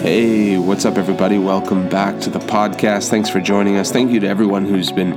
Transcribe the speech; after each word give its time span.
Hey, 0.00 0.56
what's 0.56 0.86
up, 0.86 0.96
everybody? 0.96 1.36
Welcome 1.36 1.86
back 1.86 2.18
to 2.20 2.30
the 2.30 2.38
podcast. 2.38 3.10
Thanks 3.10 3.28
for 3.28 3.38
joining 3.38 3.76
us. 3.76 3.92
Thank 3.92 4.12
you 4.12 4.20
to 4.20 4.26
everyone 4.26 4.64
who's 4.64 4.90
been 4.90 5.12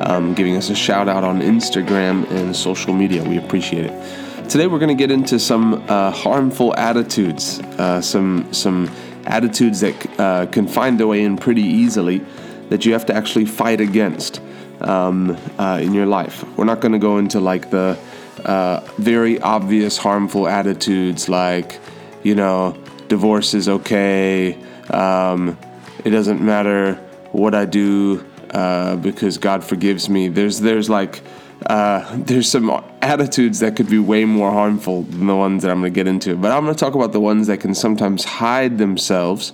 um, 0.00 0.32
giving 0.32 0.56
us 0.56 0.70
a 0.70 0.76
shout 0.76 1.08
out 1.08 1.24
on 1.24 1.40
Instagram 1.40 2.24
and 2.30 2.54
social 2.54 2.94
media. 2.94 3.24
We 3.24 3.38
appreciate 3.38 3.86
it. 3.86 4.48
Today, 4.48 4.68
we're 4.68 4.78
going 4.78 4.96
to 4.96 5.02
get 5.06 5.10
into 5.10 5.40
some 5.40 5.84
uh, 5.88 6.12
harmful 6.12 6.72
attitudes, 6.76 7.58
uh, 7.80 8.00
some 8.00 8.52
some 8.52 8.88
attitudes 9.26 9.80
that 9.80 10.20
uh, 10.20 10.46
can 10.46 10.68
find 10.68 11.00
their 11.00 11.08
way 11.08 11.24
in 11.24 11.36
pretty 11.36 11.62
easily 11.62 12.24
that 12.68 12.86
you 12.86 12.92
have 12.92 13.06
to 13.06 13.14
actually 13.16 13.44
fight 13.44 13.80
against 13.80 14.40
um, 14.82 15.36
uh, 15.58 15.80
in 15.82 15.92
your 15.92 16.06
life. 16.06 16.44
We're 16.56 16.64
not 16.64 16.78
going 16.78 16.92
to 16.92 17.00
go 17.00 17.18
into 17.18 17.40
like 17.40 17.70
the 17.70 17.98
uh, 18.44 18.88
very 18.98 19.40
obvious 19.40 19.98
harmful 19.98 20.46
attitudes 20.46 21.28
like, 21.28 21.80
you 22.22 22.36
know 22.36 22.80
divorce 23.08 23.54
is 23.54 23.68
okay. 23.68 24.58
Um, 24.90 25.58
it 26.04 26.10
doesn't 26.10 26.40
matter 26.40 26.94
what 27.32 27.54
I 27.54 27.64
do 27.64 28.24
uh, 28.50 28.96
because 28.96 29.38
God 29.38 29.64
forgives 29.64 30.08
me. 30.08 30.28
There's 30.28 30.60
there's 30.60 30.88
like 30.88 31.22
uh, 31.66 32.16
there's 32.16 32.50
some 32.50 32.70
attitudes 33.02 33.60
that 33.60 33.76
could 33.76 33.90
be 33.90 33.98
way 33.98 34.24
more 34.24 34.50
harmful 34.52 35.02
than 35.02 35.26
the 35.26 35.36
ones 35.36 35.62
that 35.62 35.70
I'm 35.70 35.80
going 35.80 35.92
to 35.92 35.94
get 35.94 36.06
into. 36.06 36.36
But 36.36 36.52
I'm 36.52 36.64
going 36.64 36.74
to 36.74 36.78
talk 36.78 36.94
about 36.94 37.12
the 37.12 37.20
ones 37.20 37.48
that 37.48 37.60
can 37.60 37.74
sometimes 37.74 38.24
hide 38.24 38.78
themselves 38.78 39.52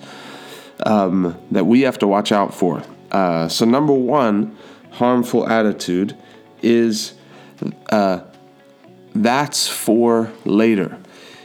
um, 0.84 1.36
that 1.50 1.64
we 1.64 1.82
have 1.82 1.98
to 1.98 2.06
watch 2.06 2.30
out 2.30 2.54
for. 2.54 2.82
Uh, 3.10 3.48
so 3.48 3.64
number 3.64 3.92
one 3.92 4.56
harmful 4.92 5.48
attitude 5.48 6.16
is 6.62 7.14
uh, 7.90 8.20
that's 9.14 9.68
for 9.68 10.32
later 10.44 10.98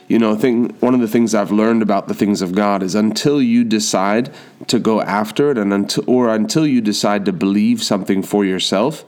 you 0.09 0.18
know, 0.18 0.36
thing 0.36 0.70
one 0.80 0.95
of 0.95 0.99
the 0.99 1.08
things 1.08 1.34
I've 1.36 1.52
learned 1.52 1.84
about 1.84 2.08
the 2.08 2.16
things 2.16 2.41
of 2.41 2.55
God 2.55 2.81
is 2.84 2.95
until 2.95 3.41
you 3.41 3.63
decide 3.63 4.34
to 4.68 4.80
go 4.80 5.02
after 5.02 5.51
it, 5.51 5.57
and 5.57 5.71
until 5.71 6.04
or 6.07 6.34
until 6.34 6.68
you 6.68 6.82
decide 6.82 7.26
to 7.26 7.32
believe 7.32 7.82
something 7.84 8.24
for 8.24 8.43
yourself, 8.43 9.05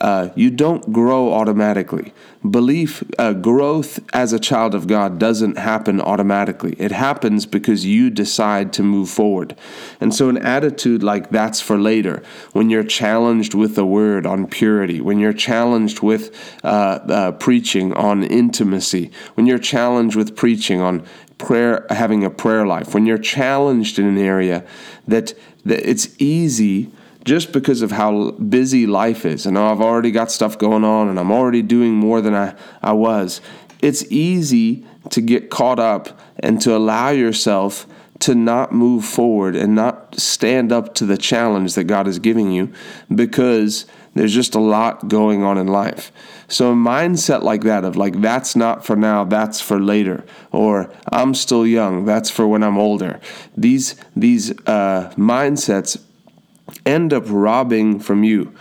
uh, 0.00 0.28
you 0.34 0.50
don't 0.50 0.92
grow 0.92 1.32
automatically. 1.32 2.12
Belief, 2.48 3.02
uh, 3.18 3.32
growth 3.32 3.98
as 4.12 4.32
a 4.32 4.38
child 4.38 4.74
of 4.74 4.86
God 4.86 5.18
doesn't 5.18 5.58
happen 5.58 6.00
automatically. 6.00 6.76
It 6.78 6.92
happens 6.92 7.46
because 7.46 7.84
you 7.84 8.10
decide 8.10 8.72
to 8.74 8.82
move 8.84 9.10
forward. 9.10 9.56
And 10.00 10.14
so, 10.14 10.28
an 10.28 10.38
attitude 10.38 11.02
like 11.02 11.30
that's 11.30 11.60
for 11.60 11.76
later, 11.78 12.22
when 12.52 12.70
you're 12.70 12.84
challenged 12.84 13.54
with 13.54 13.74
the 13.74 13.84
word 13.84 14.24
on 14.24 14.46
purity, 14.46 15.00
when 15.00 15.18
you're 15.18 15.32
challenged 15.32 16.00
with 16.00 16.34
uh, 16.62 17.00
uh 17.08 17.32
preaching 17.32 17.92
on 17.94 18.22
intimacy, 18.22 19.10
when 19.34 19.46
you're 19.46 19.58
challenged 19.58 20.14
with 20.14 20.36
preaching 20.36 20.80
on 20.80 21.04
prayer, 21.38 21.86
having 21.90 22.24
a 22.24 22.30
prayer 22.30 22.66
life, 22.66 22.94
when 22.94 23.06
you're 23.06 23.18
challenged 23.18 23.98
in 23.98 24.06
an 24.06 24.18
area 24.18 24.64
that, 25.06 25.34
that 25.64 25.88
it's 25.88 26.14
easy 26.18 26.92
just 27.28 27.52
because 27.52 27.82
of 27.82 27.92
how 27.92 28.30
busy 28.32 28.86
life 28.86 29.26
is. 29.26 29.44
And 29.44 29.58
I've 29.58 29.82
already 29.82 30.10
got 30.10 30.32
stuff 30.32 30.56
going 30.58 30.82
on 30.82 31.08
and 31.08 31.20
I'm 31.20 31.30
already 31.30 31.60
doing 31.60 31.92
more 31.92 32.22
than 32.22 32.34
I, 32.34 32.54
I 32.82 32.94
was. 32.94 33.42
It's 33.82 34.10
easy 34.10 34.86
to 35.10 35.20
get 35.20 35.50
caught 35.50 35.78
up 35.78 36.18
and 36.40 36.60
to 36.62 36.74
allow 36.74 37.10
yourself 37.10 37.86
to 38.20 38.34
not 38.34 38.72
move 38.72 39.04
forward 39.04 39.54
and 39.54 39.74
not 39.74 40.18
stand 40.18 40.72
up 40.72 40.94
to 40.94 41.04
the 41.04 41.18
challenge 41.18 41.74
that 41.74 41.84
God 41.84 42.08
is 42.08 42.18
giving 42.18 42.50
you 42.50 42.72
because 43.14 43.84
there's 44.14 44.34
just 44.34 44.54
a 44.54 44.60
lot 44.60 45.08
going 45.08 45.44
on 45.44 45.58
in 45.58 45.68
life. 45.68 46.10
So 46.48 46.72
a 46.72 46.74
mindset 46.74 47.42
like 47.42 47.62
that 47.62 47.84
of 47.84 47.94
like 47.94 48.20
that's 48.20 48.56
not 48.56 48.84
for 48.84 48.96
now, 48.96 49.24
that's 49.24 49.60
for 49.60 49.78
later, 49.78 50.24
or 50.50 50.90
I'm 51.12 51.34
still 51.34 51.66
young, 51.66 52.06
that's 52.06 52.30
for 52.30 52.48
when 52.48 52.64
I'm 52.64 52.78
older. 52.78 53.20
These 53.56 53.94
these 54.16 54.50
uh, 54.66 55.12
mindsets 55.16 56.02
end 56.88 57.12
up 57.12 57.24
robbing 57.26 58.00
from 58.00 58.24
you. 58.24 58.52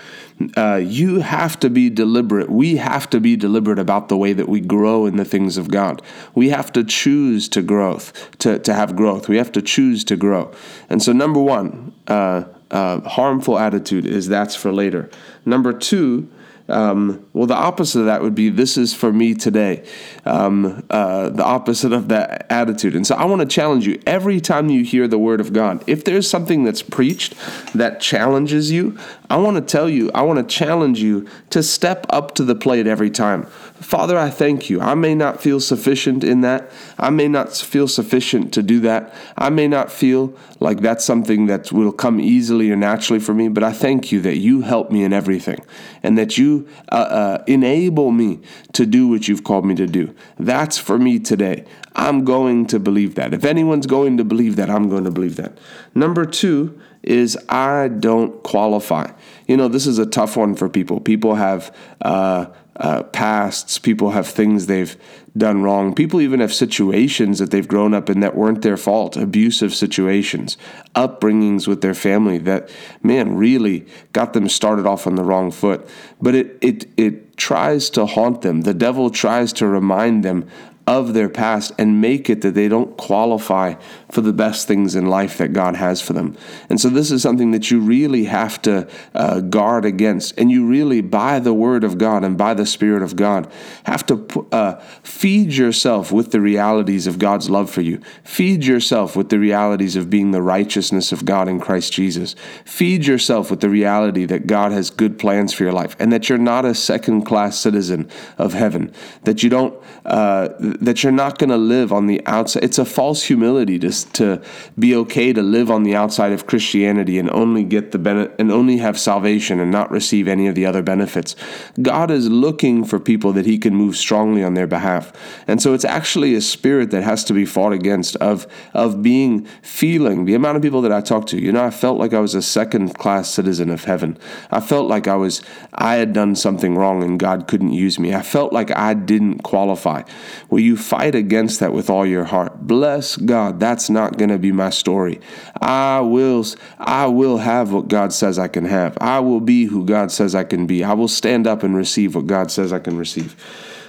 Uh, 0.56 0.76
you 0.76 1.22
have 1.22 1.60
to 1.60 1.70
be 1.70 1.90
deliberate. 1.90 2.50
We 2.50 2.76
have 2.76 3.10
to 3.10 3.20
be 3.20 3.36
deliberate 3.36 3.80
about 3.80 4.08
the 4.10 4.18
way 4.18 4.34
that 4.34 4.48
we 4.48 4.60
grow 4.62 5.08
in 5.08 5.18
the 5.18 5.26
things 5.26 5.58
of 5.58 5.72
God. 5.72 6.02
We 6.36 6.50
have 6.50 6.72
to 6.74 6.84
choose 6.84 7.50
to 7.50 7.64
growth, 7.64 8.38
to, 8.40 8.60
to 8.60 8.74
have 8.74 8.96
growth. 8.96 9.28
We 9.28 9.38
have 9.38 9.52
to 9.54 9.62
choose 9.64 10.04
to 10.04 10.16
grow. 10.16 10.52
And 10.90 11.02
so, 11.02 11.12
number 11.12 11.40
one, 11.40 11.94
uh, 12.08 12.44
uh, 12.70 13.02
harmful 13.02 13.58
attitude 13.58 14.06
is 14.06 14.28
that's 14.28 14.56
for 14.56 14.72
later. 14.72 15.10
Number 15.46 15.74
two, 15.74 16.30
um, 16.70 17.26
well, 17.34 17.48
the 17.48 17.56
opposite 17.56 18.02
of 18.02 18.06
that 18.08 18.22
would 18.22 18.36
be 18.36 18.50
this 18.50 18.78
is 18.78 18.94
for 18.94 19.14
me 19.14 19.34
today. 19.34 19.86
Um, 20.26 20.86
uh, 20.90 21.30
the 21.30 21.44
opposite 21.44 21.94
of 21.94 22.10
that 22.10 22.46
attitude. 22.50 22.96
And 22.96 23.08
so 23.08 23.16
I 23.16 23.26
want 23.26 23.42
to 23.42 23.48
challenge 23.48 23.88
you 23.88 24.02
every 24.06 24.42
time 24.42 24.70
you 24.70 24.84
hear 24.84 25.08
the 25.08 25.18
word 25.18 25.40
of 25.40 25.54
God, 25.54 25.84
if 25.88 26.04
there's 26.04 26.30
something 26.30 26.64
that's 26.64 26.82
preached 26.82 27.36
that 27.74 28.02
challenges 28.02 28.72
you, 28.72 28.98
I 29.30 29.38
want 29.38 29.56
to 29.58 29.62
tell 29.62 29.90
you, 29.90 30.12
I 30.14 30.22
want 30.22 30.40
to 30.40 30.56
challenge 30.56 31.02
you 31.02 31.28
to 31.50 31.64
step 31.64 32.06
up 32.10 32.36
to 32.36 32.44
the 32.44 32.56
plate 32.56 32.88
every 32.88 33.10
time. 33.10 33.46
Father, 33.80 34.18
I 34.18 34.30
thank 34.30 34.70
you. 34.70 34.82
I 34.82 34.96
may 34.96 35.14
not 35.14 35.42
feel 35.42 35.60
sufficient 35.60 36.24
in 36.24 36.42
that. 36.42 36.72
I 36.98 37.12
may 37.12 37.28
not 37.28 37.54
feel 37.54 37.88
sufficient 37.88 38.54
to 38.54 38.64
do 38.64 38.80
that. 38.82 39.14
I 39.38 39.50
may 39.50 39.68
not 39.68 39.92
feel 39.92 40.34
like 40.60 40.82
that's 40.82 41.06
something 41.06 41.46
that 41.46 41.72
will 41.72 41.92
come 41.92 42.20
easily 42.20 42.72
or 42.72 42.76
naturally 42.76 43.20
for 43.20 43.34
me, 43.34 43.50
but 43.50 43.64
I 43.64 43.72
thank 43.72 44.12
you 44.12 44.20
that 44.22 44.38
you 44.38 44.62
help 44.62 44.90
me 44.92 45.04
in 45.04 45.14
everything 45.14 45.64
and 46.02 46.18
that 46.18 46.38
you 46.38 46.57
uh, 46.92 46.96
uh, 46.96 47.44
enable 47.48 48.12
me 48.12 48.40
to 48.74 48.86
do 48.86 49.08
what 49.08 49.28
you've 49.28 49.44
called 49.44 49.66
me 49.66 49.76
to 49.76 49.88
do. 49.88 50.14
That's 50.40 50.78
for 50.78 50.98
me 50.98 51.20
today. 51.20 51.66
I'm 51.98 52.24
going 52.24 52.68
to 52.68 52.80
believe 52.80 53.16
that. 53.16 53.34
If 53.34 53.44
anyone's 53.44 53.88
going 53.88 54.18
to 54.18 54.24
believe 54.24 54.56
that, 54.58 54.70
I'm 54.70 54.88
going 54.88 55.04
to 55.06 55.12
believe 55.12 55.36
that. 55.38 55.58
Number 55.96 56.26
two 56.26 56.80
is 57.02 57.38
I 57.50 57.88
don't 57.88 58.44
qualify. 58.44 59.12
You 59.48 59.58
know, 59.58 59.68
this 59.68 59.88
is 59.88 59.98
a 59.98 60.06
tough 60.06 60.38
one 60.38 60.56
for 60.56 60.70
people. 60.70 61.00
People 61.00 61.36
have 61.36 61.76
uh, 62.02 62.48
uh, 62.76 63.04
pasts, 63.04 63.80
people 63.80 64.12
have 64.12 64.28
things 64.28 64.68
they've 64.68 64.96
done 65.36 65.64
wrong. 65.64 65.96
People 65.96 66.22
even 66.22 66.40
have 66.40 66.54
situations 66.54 67.40
that 67.40 67.50
they've 67.50 67.68
grown 67.68 67.94
up 67.94 68.10
in 68.10 68.20
that 68.20 68.36
weren't 68.36 68.62
their 68.62 68.78
fault, 68.78 69.18
abusive 69.18 69.74
situations, 69.74 70.58
upbringings 70.96 71.68
with 71.68 71.82
their 71.82 71.94
family 71.94 72.38
that, 72.40 72.70
man, 73.02 73.36
really 73.36 73.88
got 74.14 74.34
them 74.34 74.48
started 74.48 74.86
off 74.86 75.08
on 75.08 75.16
the 75.16 75.24
wrong 75.24 75.50
foot. 75.50 75.88
But 76.22 76.36
it, 76.36 76.58
it, 76.62 76.86
it 76.98 77.38
tries 77.38 77.90
to 77.92 78.06
haunt 78.06 78.42
them. 78.42 78.62
The 78.62 78.74
devil 78.74 79.10
tries 79.10 79.54
to 79.54 79.68
remind 79.68 80.24
them 80.24 80.48
of 80.88 81.14
their 81.14 81.28
past 81.28 81.74
and 81.78 82.00
make 82.00 82.30
it 82.30 82.42
that 82.42 82.54
they 82.54 82.70
don't 82.70 82.96
qualify 82.96 83.76
for 84.10 84.22
the 84.22 84.32
best 84.32 84.68
things 84.70 84.96
in 84.96 85.06
life 85.06 85.38
that 85.38 85.52
God 85.52 85.76
has 85.76 86.02
for 86.02 86.14
them. 86.14 86.38
And 86.70 86.80
so, 86.80 86.88
this 86.88 87.12
is 87.12 87.22
something 87.22 87.52
that 87.52 87.70
you 87.70 87.82
really 87.82 88.24
have 88.24 88.62
to 88.62 88.88
uh, 89.14 89.42
guard 89.42 89.84
against. 89.84 90.40
And 90.40 90.50
you 90.50 90.66
really, 90.66 91.02
by 91.02 91.40
the 91.40 91.54
Word 91.54 91.84
of 91.84 91.98
God 91.98 92.24
and 92.24 92.38
by 92.38 92.54
the 92.54 92.66
Spirit 92.66 93.04
of 93.04 93.18
God, 93.18 93.52
have 93.84 94.06
to 94.06 94.48
uh, 94.54 94.76
feed 95.04 95.52
yourself 95.52 96.14
with 96.14 96.32
the 96.32 96.40
realities 96.40 97.06
of 97.06 97.20
God's 97.20 97.50
love 97.50 97.70
for 97.70 97.82
you. 97.82 98.00
Feed 98.24 98.64
yourself 98.64 99.18
with 99.18 99.28
the 99.28 99.40
realities 99.40 99.98
of 99.98 100.10
being 100.10 100.32
the 100.32 100.42
righteousness 100.42 101.12
of 101.12 101.26
God 101.26 101.50
in 101.50 101.60
Christ 101.60 101.92
Jesus. 101.92 102.34
Feed 102.64 103.06
yourself 103.06 103.52
with 103.52 103.60
the 103.60 103.70
reality 103.70 104.24
that 104.26 104.48
God 104.48 104.72
has 104.72 104.90
good 104.90 105.20
plans 105.20 105.54
for 105.54 105.64
your 105.64 105.74
life 105.74 105.98
and 106.00 106.14
that 106.14 106.30
you're 106.30 106.38
not 106.38 106.64
a 106.64 106.74
second 106.74 107.24
class 107.24 107.60
citizen 107.60 108.10
of 108.38 108.54
heaven, 108.54 108.94
that 109.24 109.44
you 109.44 109.50
don't. 109.50 109.78
Uh, 110.06 110.48
that 110.82 111.04
you're 111.04 111.12
not 111.12 111.38
going 111.38 111.50
to 111.50 111.58
live 111.58 111.92
on 111.92 112.08
the 112.08 112.26
outside. 112.26 112.64
It's 112.64 112.78
a 112.78 112.86
false 112.86 113.24
humility 113.24 113.80
to, 113.80 113.92
to 114.14 114.42
be 114.78 114.96
okay 114.96 115.34
to 115.34 115.42
live 115.42 115.72
on 115.72 115.84
the 115.84 115.96
outside 115.96 116.32
of 116.32 116.48
Christianity 116.48 117.18
and 117.20 117.30
only 117.32 117.64
get 117.64 117.92
the 117.92 118.00
benefit 118.00 118.36
and 118.40 118.52
only 118.52 118.78
have 118.78 119.00
salvation 119.00 119.60
and 119.60 119.72
not 119.72 119.92
receive 119.92 120.28
any 120.28 120.48
of 120.48 120.56
the 120.56 120.66
other 120.66 120.82
benefits. 120.82 121.36
God 121.82 122.12
is 122.12 122.30
looking 122.30 122.84
for 122.84 123.00
people 123.00 123.34
that 123.34 123.46
He 123.46 123.58
can 123.58 123.76
move 123.76 123.96
strongly 123.96 124.44
on 124.44 124.54
their 124.54 124.68
behalf, 124.68 125.12
and 125.48 125.62
so 125.62 125.74
it's 125.74 125.86
actually 125.86 126.36
a 126.36 126.42
spirit 126.42 126.92
that 126.92 127.04
has 127.04 127.24
to 127.26 127.34
be 127.34 127.46
fought 127.46 127.74
against 127.74 128.16
of 128.18 128.48
of 128.74 129.02
being 129.02 129.46
feeling 129.62 130.26
the 130.26 130.36
amount 130.36 130.58
of 130.58 130.64
people 130.64 130.82
that 130.82 130.92
I 130.92 131.02
talk 131.02 131.28
to. 131.28 131.42
You 131.42 131.52
know, 131.52 131.64
I 131.64 131.72
felt 131.72 131.98
like 131.98 132.14
I 132.14 132.20
was 132.20 132.36
a 132.36 132.42
second 132.42 132.98
class 132.98 133.30
citizen 133.30 133.70
of 133.70 133.84
heaven. 133.86 134.18
I 134.52 134.60
felt 134.60 134.88
like 134.88 135.08
I 135.08 135.16
was 135.16 135.42
I 135.74 135.96
had 135.96 136.14
done 136.14 136.36
something 136.36 136.76
wrong 136.76 137.04
and 137.04 137.20
God 137.20 137.48
couldn't 137.48 137.74
use 137.74 138.00
me. 138.00 138.14
I 138.14 138.22
felt 138.22 138.54
like 138.54 138.76
I 138.76 138.94
didn't 138.94 139.40
qualify. 139.40 140.04
Well, 140.50 140.60
you 140.68 140.78
fight 140.78 141.16
against 141.16 141.62
that 141.62 141.74
with 141.74 141.90
all 141.90 142.06
your 142.06 142.26
heart. 142.26 142.68
Bless 142.68 143.16
God. 143.16 143.60
That's 143.60 143.90
not 143.90 144.18
going 144.18 144.30
to 144.30 144.38
be 144.38 144.52
my 144.52 144.70
story. 144.70 145.20
I 145.62 146.02
will 146.02 146.46
I 146.78 147.08
will 147.08 147.38
have 147.38 147.72
what 147.72 147.88
God 147.88 148.14
says 148.14 148.38
I 148.38 148.50
can 148.50 148.66
have. 148.66 148.98
I 149.02 149.20
will 149.22 149.40
be 149.40 149.66
who 149.66 149.86
God 149.86 150.12
says 150.12 150.36
I 150.36 150.44
can 150.44 150.68
be. 150.68 150.84
I 150.84 150.94
will 150.94 151.08
stand 151.08 151.48
up 151.48 151.64
and 151.64 151.76
receive 151.76 152.14
what 152.14 152.28
God 152.28 152.52
says 152.52 152.74
I 152.74 152.80
can 152.80 152.98
receive. 152.98 153.36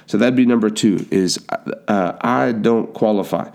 So 0.07 0.17
that'd 0.17 0.37
be 0.37 0.47
number 0.47 0.71
two 0.71 1.07
is 1.11 1.39
uh, 1.51 2.17
I 2.23 2.53
don't 2.53 2.95
qualify. 2.95 3.51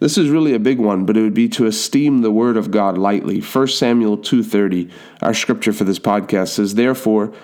This 0.00 0.16
is 0.16 0.30
really 0.30 0.54
a 0.54 0.58
big 0.58 0.78
one, 0.78 1.04
but 1.04 1.18
it 1.18 1.20
would 1.20 1.34
be 1.34 1.50
to 1.50 1.66
esteem 1.66 2.22
the 2.22 2.30
word 2.30 2.56
of 2.56 2.70
God 2.70 2.96
lightly. 2.96 3.40
1 3.40 3.68
Samuel 3.68 4.16
2.30, 4.16 4.90
our 5.20 5.34
scripture 5.34 5.74
for 5.74 5.84
this 5.84 5.98
podcast 5.98 6.48
says, 6.48 6.76
Therefore, 6.76 7.34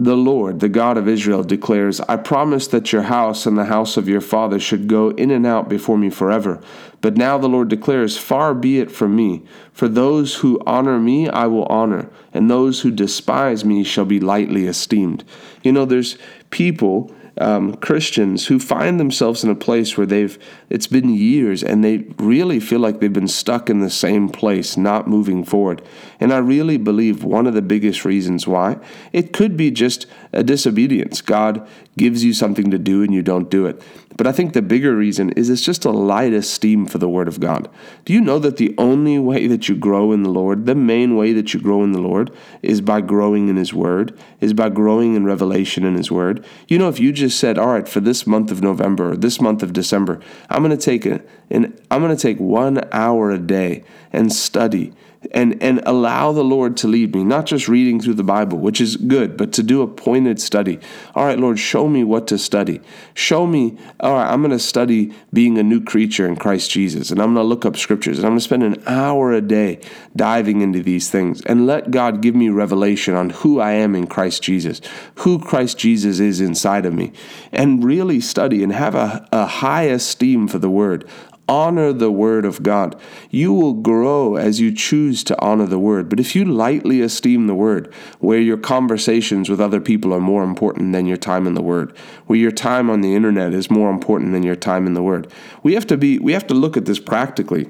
the 0.00 0.16
Lord, 0.16 0.60
the 0.60 0.68
God 0.68 0.96
of 0.96 1.08
Israel, 1.08 1.42
declares, 1.42 2.00
I 2.02 2.16
promised 2.16 2.70
that 2.70 2.92
your 2.92 3.02
house 3.02 3.46
and 3.46 3.58
the 3.58 3.64
house 3.64 3.96
of 3.96 4.08
your 4.08 4.20
father 4.20 4.60
should 4.60 4.86
go 4.86 5.10
in 5.10 5.32
and 5.32 5.44
out 5.44 5.68
before 5.68 5.98
me 5.98 6.08
forever. 6.08 6.60
But 7.00 7.16
now 7.16 7.36
the 7.36 7.48
Lord 7.48 7.68
declares, 7.68 8.16
Far 8.16 8.54
be 8.54 8.78
it 8.78 8.92
from 8.92 9.16
me. 9.16 9.42
For 9.72 9.88
those 9.88 10.36
who 10.36 10.62
honor 10.64 11.00
me 11.00 11.28
I 11.28 11.46
will 11.46 11.66
honor, 11.66 12.08
and 12.32 12.48
those 12.48 12.82
who 12.82 12.92
despise 12.92 13.64
me 13.64 13.82
shall 13.82 14.04
be 14.04 14.20
lightly 14.20 14.66
esteemed. 14.66 15.24
You 15.64 15.72
know, 15.72 15.84
there's 15.84 16.16
people 16.50 17.12
um, 17.40 17.74
Christians 17.76 18.46
who 18.46 18.58
find 18.58 18.98
themselves 18.98 19.44
in 19.44 19.50
a 19.50 19.54
place 19.54 19.96
where 19.96 20.06
they've 20.06 20.38
it's 20.70 20.86
been 20.86 21.14
years 21.14 21.62
and 21.62 21.84
they 21.84 21.98
really 22.18 22.60
feel 22.60 22.80
like 22.80 23.00
they've 23.00 23.12
been 23.12 23.28
stuck 23.28 23.70
in 23.70 23.80
the 23.80 23.90
same 23.90 24.28
place, 24.28 24.76
not 24.76 25.08
moving 25.08 25.44
forward. 25.44 25.82
And 26.20 26.32
I 26.32 26.38
really 26.38 26.76
believe 26.76 27.24
one 27.24 27.46
of 27.46 27.54
the 27.54 27.62
biggest 27.62 28.04
reasons 28.04 28.46
why 28.46 28.78
it 29.12 29.32
could 29.32 29.56
be 29.56 29.70
just 29.70 30.06
a 30.32 30.42
disobedience. 30.42 31.20
God 31.20 31.66
gives 31.96 32.24
you 32.24 32.32
something 32.32 32.70
to 32.70 32.78
do 32.78 33.02
and 33.02 33.12
you 33.12 33.22
don't 33.22 33.50
do 33.50 33.66
it. 33.66 33.82
But 34.18 34.26
I 34.26 34.32
think 34.32 34.52
the 34.52 34.62
bigger 34.62 34.96
reason 34.96 35.30
is 35.30 35.48
it's 35.48 35.62
just 35.62 35.84
a 35.84 35.92
light 35.92 36.32
esteem 36.32 36.86
for 36.86 36.98
the 36.98 37.08
Word 37.08 37.28
of 37.28 37.38
God. 37.38 37.70
Do 38.04 38.12
you 38.12 38.20
know 38.20 38.40
that 38.40 38.56
the 38.56 38.74
only 38.76 39.16
way 39.16 39.46
that 39.46 39.68
you 39.68 39.76
grow 39.76 40.10
in 40.10 40.24
the 40.24 40.28
Lord, 40.28 40.66
the 40.66 40.74
main 40.74 41.16
way 41.16 41.32
that 41.32 41.54
you 41.54 41.60
grow 41.60 41.84
in 41.84 41.92
the 41.92 42.00
Lord, 42.00 42.32
is 42.60 42.80
by 42.80 43.00
growing 43.00 43.46
in 43.48 43.54
His 43.54 43.72
Word, 43.72 44.18
is 44.40 44.52
by 44.52 44.70
growing 44.70 45.14
in 45.14 45.24
revelation 45.24 45.84
in 45.84 45.94
His 45.94 46.10
Word? 46.10 46.44
You 46.66 46.78
know, 46.78 46.88
if 46.88 46.98
you 46.98 47.12
just 47.12 47.38
said, 47.38 47.58
"All 47.58 47.68
right, 47.68 47.88
for 47.88 48.00
this 48.00 48.26
month 48.26 48.50
of 48.50 48.60
November 48.60 49.12
or 49.12 49.16
this 49.16 49.40
month 49.40 49.62
of 49.62 49.72
December, 49.72 50.18
I'm 50.50 50.64
going 50.64 50.76
to 50.76 50.84
take 50.84 51.06
a, 51.06 51.22
and 51.48 51.80
I'm 51.88 52.02
going 52.02 52.14
to 52.14 52.20
take 52.20 52.40
one 52.40 52.80
hour 52.90 53.30
a 53.30 53.38
day 53.38 53.84
and 54.12 54.32
study." 54.32 54.92
And 55.32 55.60
and 55.62 55.80
allow 55.84 56.32
the 56.32 56.44
Lord 56.44 56.76
to 56.78 56.88
lead 56.88 57.14
me, 57.14 57.24
not 57.24 57.46
just 57.46 57.68
reading 57.68 58.00
through 58.00 58.14
the 58.14 58.24
Bible, 58.24 58.58
which 58.58 58.80
is 58.80 58.96
good, 58.96 59.36
but 59.36 59.52
to 59.54 59.62
do 59.62 59.82
a 59.82 59.86
pointed 59.86 60.40
study. 60.40 60.78
All 61.14 61.24
right, 61.24 61.38
Lord, 61.38 61.58
show 61.58 61.88
me 61.88 62.04
what 62.04 62.26
to 62.28 62.38
study. 62.38 62.80
Show 63.14 63.46
me, 63.46 63.76
all 64.00 64.14
right, 64.14 64.30
I'm 64.30 64.40
going 64.40 64.52
to 64.52 64.58
study 64.58 65.12
being 65.32 65.58
a 65.58 65.62
new 65.62 65.82
creature 65.82 66.26
in 66.26 66.36
Christ 66.36 66.70
Jesus, 66.70 67.10
and 67.10 67.20
I'm 67.20 67.34
going 67.34 67.44
to 67.44 67.48
look 67.48 67.66
up 67.66 67.76
scriptures, 67.76 68.18
and 68.18 68.26
I'm 68.26 68.32
going 68.32 68.40
to 68.40 68.44
spend 68.44 68.62
an 68.62 68.82
hour 68.86 69.32
a 69.32 69.40
day 69.40 69.80
diving 70.14 70.60
into 70.60 70.82
these 70.82 71.10
things, 71.10 71.42
and 71.42 71.66
let 71.66 71.90
God 71.90 72.20
give 72.20 72.34
me 72.34 72.48
revelation 72.48 73.14
on 73.14 73.30
who 73.30 73.60
I 73.60 73.72
am 73.72 73.94
in 73.94 74.06
Christ 74.06 74.42
Jesus, 74.42 74.80
who 75.16 75.38
Christ 75.38 75.78
Jesus 75.78 76.20
is 76.20 76.40
inside 76.40 76.86
of 76.86 76.94
me, 76.94 77.12
and 77.52 77.84
really 77.84 78.20
study 78.20 78.62
and 78.62 78.72
have 78.72 78.94
a, 78.94 79.26
a 79.32 79.46
high 79.46 79.84
esteem 79.84 80.48
for 80.48 80.58
the 80.58 80.70
Word, 80.70 81.08
honor 81.48 81.92
the 81.92 82.10
word 82.10 82.44
of 82.44 82.62
God. 82.62 83.00
You 83.30 83.52
will 83.52 83.74
grow 83.74 84.36
as 84.36 84.60
you 84.60 84.72
choose 84.72 85.24
to 85.24 85.40
honor 85.40 85.66
the 85.66 85.78
word. 85.78 86.08
But 86.08 86.20
if 86.20 86.36
you 86.36 86.44
lightly 86.44 87.00
esteem 87.00 87.46
the 87.46 87.54
word, 87.54 87.92
where 88.20 88.40
your 88.40 88.56
conversations 88.56 89.48
with 89.48 89.60
other 89.60 89.80
people 89.80 90.12
are 90.12 90.20
more 90.20 90.44
important 90.44 90.92
than 90.92 91.06
your 91.06 91.16
time 91.16 91.46
in 91.46 91.54
the 91.54 91.62
word, 91.62 91.96
where 92.26 92.38
your 92.38 92.50
time 92.50 92.90
on 92.90 93.00
the 93.00 93.14
internet 93.14 93.54
is 93.54 93.70
more 93.70 93.90
important 93.90 94.32
than 94.32 94.42
your 94.42 94.56
time 94.56 94.86
in 94.86 94.94
the 94.94 95.02
word, 95.02 95.32
we 95.62 95.74
have 95.74 95.86
to 95.86 95.96
be 95.96 96.18
we 96.18 96.32
have 96.32 96.46
to 96.46 96.54
look 96.54 96.76
at 96.76 96.84
this 96.84 97.00
practically. 97.00 97.68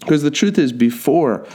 Because 0.00 0.22
the 0.22 0.30
truth 0.30 0.58
is 0.58 0.72
before 0.72 1.46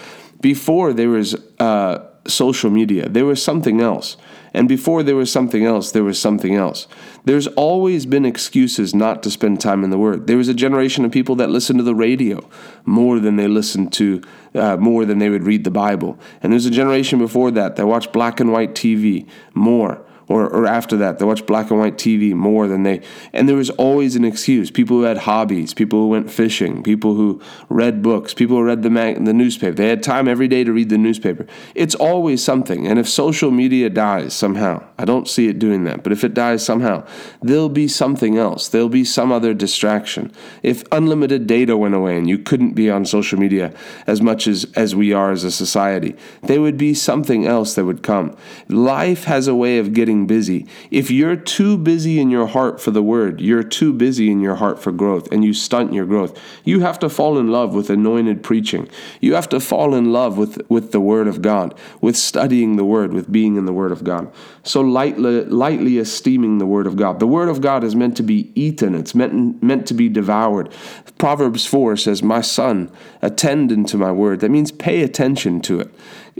before 0.41 0.91
there 0.93 1.09
was 1.09 1.35
uh, 1.59 2.05
social 2.27 2.69
media, 2.69 3.09
there 3.09 3.25
was 3.25 3.43
something 3.43 3.81
else. 3.81 4.17
And 4.53 4.67
before 4.67 5.01
there 5.01 5.15
was 5.15 5.31
something 5.31 5.65
else, 5.65 5.91
there 5.91 6.03
was 6.03 6.19
something 6.19 6.55
else. 6.55 6.87
There's 7.25 7.47
always 7.47 8.05
been 8.05 8.25
excuses 8.25 8.93
not 8.93 9.23
to 9.23 9.31
spend 9.31 9.59
time 9.59 9.83
in 9.83 9.89
the 9.89 9.97
Word. 9.97 10.27
There 10.27 10.37
was 10.37 10.47
a 10.47 10.53
generation 10.53 11.03
of 11.05 11.11
people 11.11 11.35
that 11.37 11.49
listened 11.49 11.79
to 11.79 11.83
the 11.83 11.95
radio 11.95 12.47
more 12.85 13.19
than 13.19 13.35
they 13.35 13.47
listened 13.47 13.91
to, 13.93 14.21
uh, 14.53 14.77
more 14.77 15.05
than 15.05 15.17
they 15.17 15.29
would 15.29 15.43
read 15.43 15.63
the 15.63 15.71
Bible. 15.71 16.19
And 16.43 16.53
there's 16.53 16.67
a 16.67 16.71
generation 16.71 17.17
before 17.17 17.49
that 17.51 17.75
that 17.75 17.87
watched 17.87 18.13
black 18.13 18.39
and 18.39 18.51
white 18.51 18.75
TV 18.75 19.27
more 19.53 20.05
or, 20.27 20.47
or 20.47 20.65
after 20.65 20.97
that. 20.97 21.19
They 21.19 21.25
watched 21.25 21.45
black 21.45 21.71
and 21.71 21.79
white 21.79 21.97
TV 21.97 22.33
more 22.33 22.67
than 22.67 22.83
they. 22.83 23.01
And 23.33 23.47
there 23.47 23.55
was 23.55 23.69
always 23.71 24.15
an 24.15 24.25
excuse. 24.25 24.71
People 24.71 24.97
who 24.97 25.03
had 25.03 25.19
hobbies, 25.19 25.73
people 25.73 25.99
who 25.99 26.09
went 26.09 26.31
fishing, 26.31 26.83
people 26.83 27.15
who 27.15 27.41
read 27.69 28.01
books, 28.01 28.33
people 28.33 28.57
who 28.57 28.63
read 28.63 28.83
the, 28.83 28.89
mag- 28.89 29.23
the 29.25 29.33
newspaper. 29.33 29.75
They 29.75 29.89
had 29.89 30.03
time 30.03 30.27
every 30.27 30.47
day 30.47 30.63
to 30.63 30.71
read 30.71 30.89
the 30.89 30.97
newspaper. 30.97 31.45
It's 31.75 31.95
always 31.95 32.43
something. 32.43 32.87
And 32.87 32.99
if 32.99 33.07
social 33.07 33.51
media 33.51 33.89
dies 33.89 34.33
somehow, 34.33 34.83
I 34.97 35.05
don't 35.05 35.27
see 35.27 35.47
it 35.47 35.59
doing 35.59 35.83
that, 35.85 36.03
but 36.03 36.11
if 36.11 36.23
it 36.23 36.33
dies 36.33 36.63
somehow, 36.65 37.05
there'll 37.41 37.69
be 37.69 37.87
something 37.87 38.37
else. 38.37 38.67
There'll 38.69 38.89
be 38.89 39.05
some 39.05 39.31
other 39.31 39.53
distraction. 39.53 40.31
If 40.61 40.83
unlimited 40.91 41.47
data 41.47 41.75
went 41.77 41.95
away 41.95 42.17
and 42.17 42.29
you 42.29 42.37
couldn't 42.37 42.73
be 42.73 42.89
on 42.89 43.05
social 43.05 43.39
media 43.39 43.73
as 44.07 44.21
much 44.21 44.47
as, 44.47 44.65
as 44.75 44.95
we 44.95 45.13
are 45.13 45.31
as 45.31 45.43
a 45.43 45.51
society, 45.51 46.15
there 46.43 46.61
would 46.61 46.77
be 46.77 46.93
something 46.93 47.45
else 47.45 47.75
that 47.75 47.85
would 47.85 48.03
come. 48.03 48.35
Life 48.67 49.25
has 49.25 49.47
a 49.47 49.55
way 49.55 49.77
of 49.77 49.93
getting 49.93 50.12
getting 50.13 50.27
busy. 50.27 50.67
If 50.91 51.09
you're 51.09 51.35
too 51.35 51.77
busy 51.77 52.19
in 52.19 52.29
your 52.29 52.47
heart 52.47 52.79
for 52.79 52.91
the 52.91 53.01
word, 53.01 53.41
you're 53.41 53.63
too 53.63 53.93
busy 53.93 54.31
in 54.31 54.39
your 54.39 54.55
heart 54.55 54.79
for 54.79 54.91
growth 54.91 55.31
and 55.31 55.43
you 55.43 55.53
stunt 55.53 55.93
your 55.93 56.05
growth. 56.05 56.39
You 56.63 56.81
have 56.81 56.99
to 56.99 57.09
fall 57.09 57.37
in 57.37 57.47
love 57.51 57.73
with 57.73 57.89
anointed 57.89 58.43
preaching. 58.43 58.87
You 59.21 59.33
have 59.35 59.49
to 59.49 59.59
fall 59.59 59.95
in 59.95 60.13
love 60.13 60.37
with, 60.37 60.61
with 60.69 60.91
the 60.91 60.99
word 60.99 61.27
of 61.27 61.41
God, 61.41 61.73
with 62.01 62.15
studying 62.15 62.75
the 62.75 62.85
word, 62.85 63.11
with 63.13 63.31
being 63.31 63.55
in 63.55 63.65
the 63.65 63.73
word 63.73 63.91
of 63.91 64.03
God. 64.03 64.31
So 64.63 64.81
lightly, 64.81 65.45
lightly 65.45 65.97
esteeming 65.97 66.59
the 66.59 66.65
word 66.65 66.87
of 66.87 66.95
God. 66.95 67.19
The 67.19 67.27
word 67.27 67.49
of 67.49 67.59
God 67.59 67.83
is 67.83 67.95
meant 67.95 68.15
to 68.17 68.23
be 68.23 68.51
eaten, 68.55 68.95
it's 68.95 69.15
meant, 69.15 69.63
meant 69.63 69.87
to 69.87 69.93
be 69.93 70.09
devoured. 70.09 70.71
Proverbs 71.17 71.65
4 71.65 71.97
says, 71.97 72.21
My 72.21 72.41
son, 72.41 72.91
attend 73.21 73.71
unto 73.71 73.97
my 73.97 74.11
word. 74.11 74.41
That 74.41 74.51
means 74.51 74.71
pay 74.71 75.01
attention 75.01 75.59
to 75.61 75.79
it. 75.79 75.89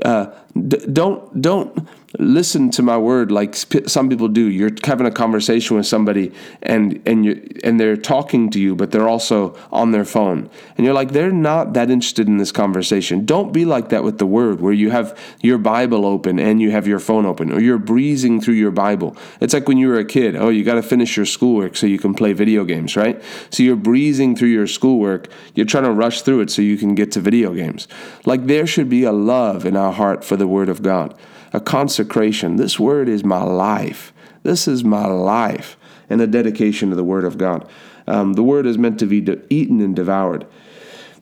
Uh, 0.01 0.27
d- 0.55 0.85
don't, 0.91 1.41
don't, 1.41 1.87
listen 2.19 2.69
to 2.69 2.83
my 2.83 2.97
word 2.97 3.31
like 3.31 3.55
some 3.55 4.09
people 4.09 4.27
do. 4.27 4.47
You're 4.47 4.71
having 4.83 5.07
a 5.07 5.11
conversation 5.11 5.77
with 5.77 5.85
somebody 5.85 6.31
and 6.61 7.01
and 7.07 7.25
you 7.25 7.49
and 7.63 7.79
they're 7.79 7.97
talking 7.97 8.49
to 8.51 8.59
you 8.59 8.75
but 8.75 8.91
they're 8.91 9.07
also 9.07 9.57
on 9.71 9.91
their 9.91 10.05
phone. 10.05 10.49
And 10.77 10.85
you're 10.85 10.93
like 10.93 11.11
they're 11.11 11.31
not 11.31 11.73
that 11.73 11.89
interested 11.89 12.27
in 12.27 12.37
this 12.37 12.51
conversation. 12.51 13.25
Don't 13.25 13.51
be 13.51 13.65
like 13.65 13.89
that 13.89 14.03
with 14.03 14.19
the 14.19 14.25
word 14.25 14.61
where 14.61 14.73
you 14.73 14.91
have 14.91 15.17
your 15.41 15.57
bible 15.57 16.05
open 16.05 16.39
and 16.39 16.61
you 16.61 16.71
have 16.71 16.87
your 16.87 16.99
phone 16.99 17.25
open 17.25 17.51
or 17.51 17.59
you're 17.59 17.79
breezing 17.79 18.39
through 18.41 18.55
your 18.55 18.71
bible. 18.71 19.15
It's 19.41 19.53
like 19.53 19.67
when 19.67 19.77
you 19.77 19.87
were 19.87 19.99
a 19.99 20.05
kid. 20.05 20.35
Oh 20.35 20.49
you 20.49 20.63
got 20.63 20.75
to 20.75 20.83
finish 20.83 21.17
your 21.17 21.25
schoolwork 21.25 21.75
so 21.75 21.87
you 21.87 21.97
can 21.97 22.13
play 22.13 22.33
video 22.33 22.63
games 22.63 22.95
right? 22.95 23.21
So 23.49 23.63
you're 23.63 23.75
breezing 23.75 24.35
through 24.35 24.49
your 24.49 24.67
schoolwork. 24.67 25.29
You're 25.55 25.65
trying 25.65 25.85
to 25.85 25.91
rush 25.91 26.21
through 26.21 26.41
it 26.41 26.51
so 26.51 26.61
you 26.61 26.77
can 26.77 26.93
get 26.93 27.11
to 27.13 27.19
video 27.19 27.53
games. 27.53 27.87
Like 28.25 28.45
there 28.45 28.67
should 28.67 28.89
be 28.89 29.03
a 29.03 29.11
love 29.11 29.65
in 29.65 29.75
our 29.83 29.93
heart 29.93 30.23
for 30.23 30.35
the 30.35 30.47
word 30.47 30.69
of 30.69 30.81
god 30.81 31.17
a 31.53 31.59
consecration. 31.59 32.55
This 32.55 32.79
word 32.79 33.07
is 33.07 33.23
my 33.23 33.43
life. 33.43 34.11
This 34.41 34.67
is 34.67 34.83
my 34.83 35.05
life, 35.05 35.77
and 36.09 36.19
a 36.19 36.27
dedication 36.27 36.89
to 36.89 36.95
the 36.95 37.03
word 37.03 37.23
of 37.23 37.37
God. 37.37 37.69
Um, 38.07 38.33
the 38.33 38.43
word 38.43 38.65
is 38.65 38.77
meant 38.77 38.99
to 38.99 39.05
be 39.05 39.21
de- 39.21 39.41
eaten 39.53 39.79
and 39.79 39.95
devoured. 39.95 40.45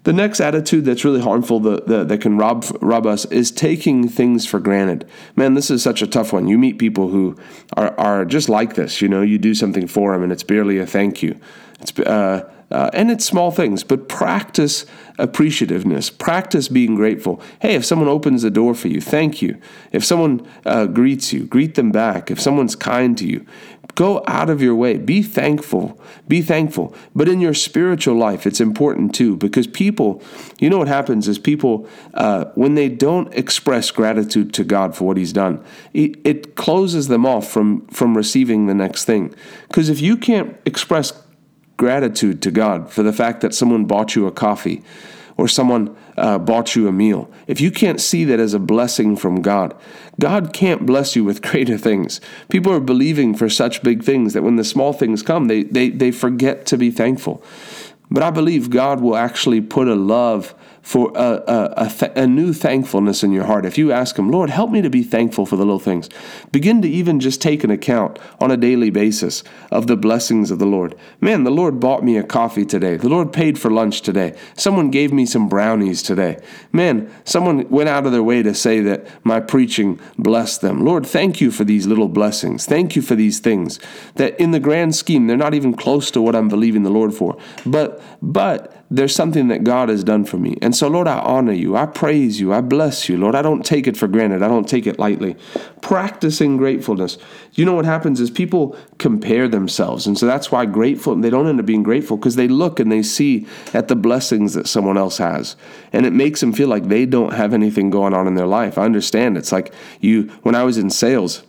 The 0.03 0.13
next 0.13 0.39
attitude 0.39 0.85
that's 0.85 1.05
really 1.05 1.21
harmful 1.21 1.59
that, 1.59 1.85
that, 1.85 2.07
that, 2.07 2.21
can 2.21 2.35
rob 2.35 2.65
rob 2.81 3.05
us 3.05 3.25
is 3.25 3.51
taking 3.51 4.09
things 4.09 4.47
for 4.47 4.59
granted. 4.59 5.07
Man, 5.35 5.53
this 5.53 5.69
is 5.69 5.83
such 5.83 6.01
a 6.01 6.07
tough 6.07 6.33
one. 6.33 6.47
You 6.47 6.57
meet 6.57 6.79
people 6.79 7.09
who 7.09 7.37
are, 7.77 7.93
are 7.99 8.25
just 8.25 8.49
like 8.49 8.73
this. 8.73 8.99
You 8.99 9.09
know, 9.09 9.21
you 9.21 9.37
do 9.37 9.53
something 9.53 9.85
for 9.85 10.13
them 10.13 10.23
and 10.23 10.31
it's 10.31 10.41
barely 10.41 10.79
a 10.79 10.87
thank 10.87 11.21
you. 11.21 11.39
It's 11.81 11.97
uh, 11.99 12.49
uh, 12.71 12.89
and 12.93 13.11
it's 13.11 13.25
small 13.25 13.51
things, 13.51 13.83
but 13.83 14.07
practice 14.07 14.85
appreciativeness. 15.19 16.17
Practice 16.17 16.69
being 16.69 16.95
grateful. 16.95 17.41
Hey, 17.59 17.75
if 17.75 17.83
someone 17.83 18.07
opens 18.07 18.43
the 18.43 18.49
door 18.49 18.73
for 18.73 18.87
you, 18.87 19.01
thank 19.01 19.41
you. 19.41 19.59
If 19.91 20.05
someone 20.05 20.47
uh, 20.65 20.85
greets 20.85 21.33
you, 21.33 21.45
greet 21.45 21.75
them 21.75 21.91
back. 21.91 22.31
If 22.31 22.39
someone's 22.39 22.77
kind 22.77 23.17
to 23.17 23.27
you, 23.27 23.45
go 23.95 24.23
out 24.25 24.49
of 24.49 24.61
your 24.61 24.73
way. 24.73 24.97
Be 24.97 25.21
thankful. 25.21 26.01
Be 26.29 26.41
thankful. 26.41 26.95
But 27.13 27.27
in 27.27 27.41
your 27.41 27.53
spiritual 27.53 28.15
life, 28.15 28.47
it's 28.47 28.61
important 28.61 29.13
too, 29.13 29.35
because 29.35 29.67
people, 29.67 30.23
you 30.57 30.69
know 30.69 30.77
what 30.77 30.87
happens 30.87 31.27
is 31.27 31.37
people, 31.37 31.89
uh, 32.13 32.45
when 32.55 32.75
they 32.75 32.87
don't 32.87 33.33
express 33.33 33.91
gratitude 33.91 34.53
to 34.53 34.63
God 34.63 34.95
for 34.95 35.03
what 35.03 35.17
He's 35.17 35.33
done, 35.33 35.61
it, 35.93 36.15
it 36.23 36.55
closes 36.55 37.09
them 37.09 37.25
off 37.25 37.49
from, 37.49 37.85
from 37.87 38.15
receiving 38.15 38.67
the 38.67 38.73
next 38.73 39.03
thing. 39.03 39.35
Because 39.67 39.89
if 39.89 39.99
you 39.99 40.15
can't 40.15 40.55
express 40.65 41.11
gratitude 41.81 42.43
to 42.43 42.51
God 42.51 42.91
for 42.91 43.01
the 43.01 43.11
fact 43.11 43.41
that 43.41 43.55
someone 43.55 43.85
bought 43.85 44.15
you 44.15 44.27
a 44.27 44.31
coffee 44.31 44.83
or 45.35 45.47
someone 45.47 45.97
uh, 46.15 46.37
bought 46.37 46.75
you 46.75 46.87
a 46.87 46.91
meal, 46.91 47.27
if 47.47 47.59
you 47.59 47.71
can't 47.71 47.99
see 47.99 48.23
that 48.23 48.39
as 48.39 48.53
a 48.53 48.59
blessing 48.59 49.17
from 49.17 49.41
God, 49.41 49.73
God 50.19 50.53
can't 50.53 50.85
bless 50.85 51.15
you 51.15 51.23
with 51.23 51.41
greater 51.49 51.79
things. 51.79 52.21
People 52.49 52.71
are 52.71 52.79
believing 52.79 53.33
for 53.33 53.49
such 53.49 53.81
big 53.81 54.03
things 54.03 54.33
that 54.33 54.43
when 54.43 54.57
the 54.57 54.63
small 54.63 54.93
things 54.93 55.23
come, 55.23 55.47
they, 55.47 55.63
they, 55.63 55.89
they 55.89 56.11
forget 56.11 56.67
to 56.67 56.77
be 56.77 56.91
thankful. 56.91 57.43
But 58.11 58.23
I 58.23 58.29
believe 58.29 58.69
God 58.69 58.99
will 58.99 59.15
actually 59.15 59.61
put 59.61 59.87
a 59.87 59.95
love 59.95 60.53
for 60.81 61.11
a, 61.15 61.43
a, 61.47 61.73
a, 61.77 61.89
th- 61.89 62.11
a, 62.15 62.25
new 62.25 62.53
thankfulness 62.53 63.23
in 63.23 63.31
your 63.31 63.45
heart. 63.45 63.65
If 63.65 63.77
you 63.77 63.91
ask 63.91 64.17
Him, 64.17 64.31
Lord, 64.31 64.49
help 64.49 64.71
me 64.71 64.81
to 64.81 64.89
be 64.89 65.03
thankful 65.03 65.45
for 65.45 65.55
the 65.55 65.63
little 65.63 65.79
things, 65.79 66.09
begin 66.51 66.81
to 66.81 66.89
even 66.89 67.19
just 67.19 67.39
take 67.39 67.63
an 67.63 67.69
account 67.69 68.17
on 68.39 68.49
a 68.49 68.57
daily 68.57 68.89
basis 68.89 69.43
of 69.69 69.85
the 69.85 69.95
blessings 69.95 70.49
of 70.49 70.57
the 70.57 70.65
Lord. 70.65 70.95
Man, 71.19 71.43
the 71.43 71.51
Lord 71.51 71.79
bought 71.79 72.03
me 72.03 72.17
a 72.17 72.23
coffee 72.23 72.65
today. 72.65 72.97
The 72.97 73.09
Lord 73.09 73.31
paid 73.31 73.59
for 73.59 73.69
lunch 73.69 74.01
today. 74.01 74.35
Someone 74.55 74.89
gave 74.89 75.13
me 75.13 75.25
some 75.25 75.47
brownies 75.47 76.01
today. 76.01 76.39
Man, 76.71 77.11
someone 77.25 77.69
went 77.69 77.89
out 77.89 78.07
of 78.07 78.11
their 78.11 78.23
way 78.23 78.41
to 78.41 78.55
say 78.55 78.79
that 78.81 79.05
my 79.23 79.39
preaching 79.39 79.99
blessed 80.17 80.61
them. 80.61 80.83
Lord, 80.83 81.05
thank 81.05 81.39
you 81.39 81.51
for 81.51 81.63
these 81.63 81.85
little 81.85 82.09
blessings. 82.09 82.65
Thank 82.65 82.95
you 82.95 83.03
for 83.03 83.13
these 83.13 83.39
things 83.39 83.79
that 84.15 84.39
in 84.39 84.49
the 84.49 84.59
grand 84.59 84.95
scheme, 84.95 85.27
they're 85.27 85.37
not 85.37 85.53
even 85.53 85.75
close 85.75 86.09
to 86.11 86.21
what 86.21 86.35
I'm 86.35 86.49
believing 86.49 86.81
the 86.81 86.89
Lord 86.89 87.13
for. 87.13 87.37
But, 87.67 88.00
but, 88.21 88.81
there's 88.91 89.15
something 89.15 89.47
that 89.47 89.63
God 89.63 89.87
has 89.87 90.03
done 90.03 90.25
for 90.25 90.37
me. 90.37 90.57
And 90.61 90.75
so, 90.75 90.89
Lord, 90.89 91.07
I 91.07 91.19
honor 91.19 91.53
you. 91.53 91.77
I 91.77 91.85
praise 91.85 92.41
you. 92.41 92.51
I 92.51 92.59
bless 92.59 93.07
you. 93.07 93.17
Lord, 93.17 93.35
I 93.35 93.41
don't 93.41 93.65
take 93.65 93.87
it 93.87 93.95
for 93.95 94.05
granted. 94.05 94.43
I 94.43 94.49
don't 94.49 94.67
take 94.67 94.85
it 94.85 94.99
lightly. 94.99 95.37
Practicing 95.81 96.57
gratefulness. 96.57 97.17
You 97.53 97.63
know 97.63 97.73
what 97.73 97.85
happens 97.85 98.19
is 98.19 98.29
people 98.29 98.75
compare 98.97 99.47
themselves. 99.47 100.07
And 100.07 100.17
so 100.17 100.25
that's 100.25 100.51
why 100.51 100.65
grateful, 100.65 101.15
they 101.15 101.29
don't 101.29 101.47
end 101.47 101.61
up 101.61 101.65
being 101.65 101.83
grateful 101.83 102.17
because 102.17 102.35
they 102.35 102.49
look 102.49 102.81
and 102.81 102.91
they 102.91 103.01
see 103.01 103.47
at 103.73 103.87
the 103.87 103.95
blessings 103.95 104.55
that 104.55 104.67
someone 104.67 104.97
else 104.97 105.17
has. 105.19 105.55
And 105.93 106.05
it 106.05 106.11
makes 106.11 106.41
them 106.41 106.51
feel 106.51 106.67
like 106.67 106.89
they 106.89 107.05
don't 107.05 107.33
have 107.33 107.53
anything 107.53 107.91
going 107.91 108.13
on 108.13 108.27
in 108.27 108.35
their 108.35 108.45
life. 108.45 108.77
I 108.77 108.83
understand. 108.83 109.37
It's 109.37 109.53
like 109.53 109.73
you, 110.01 110.23
when 110.43 110.53
I 110.53 110.63
was 110.63 110.77
in 110.77 110.89
sales, 110.89 111.43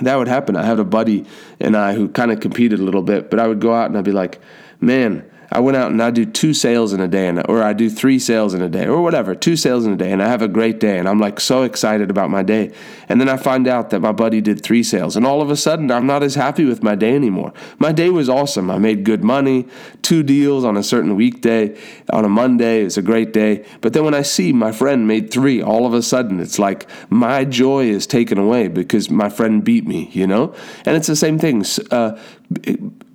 that 0.00 0.16
would 0.16 0.28
happen. 0.28 0.56
I 0.56 0.64
had 0.64 0.78
a 0.78 0.84
buddy 0.84 1.26
and 1.60 1.76
I 1.76 1.92
who 1.92 2.08
kind 2.08 2.32
of 2.32 2.40
competed 2.40 2.80
a 2.80 2.82
little 2.82 3.02
bit, 3.02 3.28
but 3.28 3.38
I 3.38 3.46
would 3.46 3.60
go 3.60 3.74
out 3.74 3.90
and 3.90 3.98
I'd 3.98 4.04
be 4.04 4.12
like, 4.12 4.40
man, 4.80 5.30
I 5.52 5.60
went 5.60 5.76
out 5.76 5.90
and 5.90 6.02
I 6.02 6.10
do 6.10 6.24
two 6.24 6.54
sales 6.54 6.94
in 6.94 7.00
a 7.00 7.08
day, 7.08 7.28
and, 7.28 7.46
or 7.46 7.62
I 7.62 7.74
do 7.74 7.90
three 7.90 8.18
sales 8.18 8.54
in 8.54 8.62
a 8.62 8.70
day, 8.70 8.86
or 8.86 9.02
whatever, 9.02 9.34
two 9.34 9.54
sales 9.54 9.84
in 9.84 9.92
a 9.92 9.96
day, 9.96 10.10
and 10.10 10.22
I 10.22 10.28
have 10.28 10.40
a 10.40 10.48
great 10.48 10.80
day, 10.80 10.98
and 10.98 11.06
I'm 11.06 11.20
like 11.20 11.40
so 11.40 11.62
excited 11.62 12.10
about 12.10 12.30
my 12.30 12.42
day. 12.42 12.72
And 13.08 13.20
then 13.20 13.28
I 13.28 13.36
find 13.36 13.68
out 13.68 13.90
that 13.90 14.00
my 14.00 14.12
buddy 14.12 14.40
did 14.40 14.62
three 14.62 14.82
sales, 14.82 15.14
and 15.14 15.26
all 15.26 15.42
of 15.42 15.50
a 15.50 15.56
sudden 15.56 15.90
I'm 15.90 16.06
not 16.06 16.22
as 16.22 16.36
happy 16.36 16.64
with 16.64 16.82
my 16.82 16.94
day 16.94 17.14
anymore. 17.14 17.52
My 17.78 17.92
day 17.92 18.08
was 18.08 18.30
awesome. 18.30 18.70
I 18.70 18.78
made 18.78 19.04
good 19.04 19.22
money, 19.22 19.68
two 20.00 20.22
deals 20.22 20.64
on 20.64 20.78
a 20.78 20.82
certain 20.82 21.16
weekday, 21.16 21.78
on 22.10 22.24
a 22.24 22.28
Monday. 22.30 22.80
It 22.80 22.84
was 22.84 22.96
a 22.96 23.02
great 23.02 23.34
day. 23.34 23.66
But 23.82 23.92
then 23.92 24.04
when 24.04 24.14
I 24.14 24.22
see 24.22 24.52
my 24.54 24.72
friend 24.72 25.06
made 25.06 25.30
three, 25.30 25.62
all 25.62 25.84
of 25.86 25.92
a 25.92 26.02
sudden 26.02 26.40
it's 26.40 26.58
like 26.58 26.88
my 27.10 27.44
joy 27.44 27.84
is 27.84 28.06
taken 28.06 28.38
away 28.38 28.68
because 28.68 29.10
my 29.10 29.28
friend 29.28 29.62
beat 29.62 29.86
me, 29.86 30.08
you 30.12 30.26
know? 30.26 30.54
And 30.86 30.96
it's 30.96 31.08
the 31.08 31.16
same 31.16 31.38
thing. 31.38 31.64
Uh, 31.90 32.18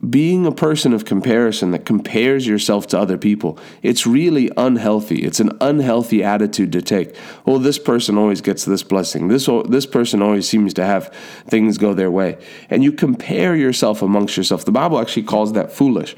being 0.10 0.46
a 0.46 0.52
person 0.52 0.94
of 0.94 1.06
comparison 1.06 1.72
that 1.72 1.86
compares 1.86 2.46
yourself 2.46 2.88
to 2.88 3.00
other 3.00 3.18
people, 3.18 3.58
it's 3.82 4.06
really 4.06 4.52
unhealthy. 4.56 5.24
It's 5.24 5.40
an 5.40 5.58
unhealthy 5.60 6.24
attitude 6.24 6.72
to 6.74 6.82
take. 6.82 7.16
Well, 7.46 7.58
this 7.58 7.80
person 7.80 8.18
always 8.18 8.42
gets 8.42 8.64
this 8.66 8.84
blessing. 8.84 9.28
This 9.28 9.50
this 9.70 9.86
person 9.86 10.22
always 10.22 10.48
seems 10.48 10.74
to 10.76 10.86
have 10.86 11.14
things 11.48 11.78
go 11.78 11.94
their 11.94 12.12
way. 12.12 12.38
And 12.70 12.84
you 12.84 12.92
compare 12.92 13.56
yourself 13.56 14.02
amongst 14.02 14.38
yourself. 14.38 14.66
The 14.66 14.72
Bible 14.72 15.00
actually 15.00 15.24
calls 15.24 15.54
that 15.54 15.72
foolish. 15.72 16.16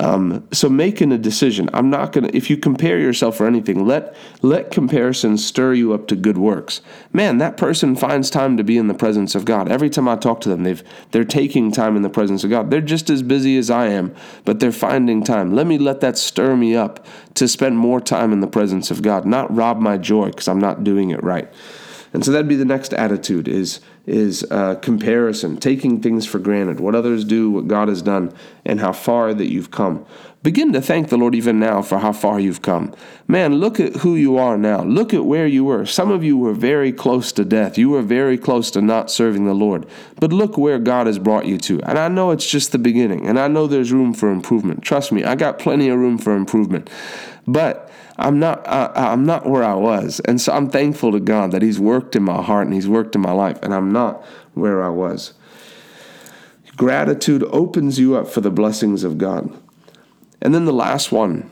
Um, 0.00 0.46
so 0.52 0.68
making 0.68 1.12
a 1.12 1.18
decision, 1.18 1.70
I'm 1.72 1.90
not 1.90 2.12
gonna. 2.12 2.30
If 2.32 2.50
you 2.50 2.56
compare 2.56 2.98
yourself 2.98 3.36
for 3.36 3.46
anything, 3.46 3.86
let 3.86 4.14
let 4.42 4.70
comparison 4.70 5.38
stir 5.38 5.74
you 5.74 5.92
up 5.92 6.06
to 6.08 6.16
good 6.16 6.38
works. 6.38 6.80
Man, 7.12 7.38
that 7.38 7.56
person 7.56 7.96
finds 7.96 8.30
time 8.30 8.56
to 8.56 8.64
be 8.64 8.76
in 8.76 8.88
the 8.88 8.94
presence 8.94 9.34
of 9.34 9.44
God. 9.44 9.70
Every 9.70 9.90
time 9.90 10.08
I 10.08 10.16
talk 10.16 10.40
to 10.42 10.48
them, 10.48 10.64
they've 10.64 10.82
they're 11.12 11.24
taking 11.24 11.72
time 11.72 11.96
in 11.96 12.02
the 12.02 12.10
presence 12.10 12.44
of 12.44 12.50
God. 12.50 12.70
They're 12.70 12.80
just 12.80 13.10
as 13.10 13.22
busy 13.22 13.56
as 13.58 13.70
I 13.70 13.86
am, 13.86 14.14
but 14.44 14.60
they're 14.60 14.72
finding 14.72 15.22
time. 15.22 15.54
Let 15.54 15.66
me 15.66 15.78
let 15.78 16.00
that 16.00 16.18
stir 16.18 16.56
me 16.56 16.76
up 16.76 17.06
to 17.34 17.48
spend 17.48 17.78
more 17.78 18.00
time 18.00 18.32
in 18.32 18.40
the 18.40 18.46
presence 18.46 18.90
of 18.90 19.02
God, 19.02 19.24
not 19.24 19.54
rob 19.54 19.78
my 19.78 19.96
joy 19.98 20.26
because 20.26 20.48
I'm 20.48 20.60
not 20.60 20.84
doing 20.84 21.10
it 21.10 21.22
right. 21.22 21.48
And 22.12 22.24
so 22.24 22.32
that'd 22.32 22.48
be 22.48 22.56
the 22.56 22.64
next 22.64 22.94
attitude 22.94 23.46
is 23.46 23.80
is 24.06 24.46
uh, 24.50 24.76
comparison, 24.76 25.56
taking 25.56 26.00
things 26.00 26.24
for 26.24 26.38
granted, 26.38 26.78
what 26.78 26.94
others 26.94 27.24
do, 27.24 27.50
what 27.50 27.66
God 27.66 27.88
has 27.88 28.00
done, 28.00 28.32
and 28.66 28.80
how 28.80 28.92
far 28.92 29.32
that 29.32 29.50
you've 29.50 29.70
come. 29.70 30.04
Begin 30.42 30.72
to 30.74 30.80
thank 30.80 31.08
the 31.08 31.16
Lord 31.16 31.34
even 31.34 31.58
now 31.58 31.82
for 31.82 31.98
how 31.98 32.12
far 32.12 32.38
you've 32.38 32.62
come. 32.62 32.94
Man, 33.26 33.56
look 33.56 33.80
at 33.80 33.96
who 33.96 34.14
you 34.14 34.38
are 34.38 34.56
now. 34.56 34.84
Look 34.84 35.12
at 35.12 35.24
where 35.24 35.46
you 35.46 35.64
were. 35.64 35.86
Some 35.86 36.10
of 36.10 36.22
you 36.22 36.36
were 36.36 36.52
very 36.52 36.92
close 36.92 37.32
to 37.32 37.44
death. 37.44 37.76
You 37.76 37.90
were 37.90 38.02
very 38.02 38.38
close 38.38 38.70
to 38.72 38.80
not 38.80 39.10
serving 39.10 39.46
the 39.46 39.54
Lord. 39.54 39.86
But 40.20 40.32
look 40.32 40.56
where 40.56 40.78
God 40.78 41.08
has 41.08 41.18
brought 41.18 41.46
you 41.46 41.58
to. 41.58 41.82
And 41.82 41.98
I 41.98 42.06
know 42.06 42.30
it's 42.30 42.48
just 42.48 42.70
the 42.70 42.78
beginning, 42.78 43.26
and 43.26 43.40
I 43.40 43.48
know 43.48 43.66
there's 43.66 43.92
room 43.92 44.14
for 44.14 44.30
improvement. 44.30 44.82
Trust 44.82 45.10
me, 45.10 45.24
I 45.24 45.34
got 45.34 45.58
plenty 45.58 45.88
of 45.88 45.98
room 45.98 46.16
for 46.16 46.36
improvement. 46.36 46.90
But 47.48 47.90
I'm 48.18 48.38
not 48.38 48.66
I, 48.66 48.90
I'm 48.94 49.26
not 49.26 49.46
where 49.46 49.64
I 49.64 49.74
was, 49.74 50.20
and 50.20 50.40
so 50.40 50.52
I'm 50.52 50.70
thankful 50.70 51.12
to 51.12 51.20
God 51.20 51.50
that 51.50 51.62
He's 51.62 51.78
worked 51.78 52.16
in 52.16 52.22
my 52.22 52.42
heart 52.42 52.66
and 52.66 52.74
He's 52.74 52.88
worked 52.88 53.14
in 53.14 53.20
my 53.20 53.32
life, 53.32 53.58
and 53.62 53.74
I'm 53.74 53.92
not 53.92 54.24
where 54.54 54.82
I 54.82 54.88
was. 54.88 55.34
Gratitude 56.76 57.42
opens 57.50 57.98
you 57.98 58.16
up 58.16 58.28
for 58.28 58.40
the 58.40 58.50
blessings 58.50 59.02
of 59.02 59.18
God. 59.18 59.50
And 60.42 60.54
then 60.54 60.66
the 60.66 60.72
last 60.72 61.10
one, 61.10 61.50